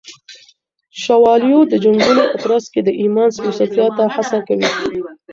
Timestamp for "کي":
2.73-2.81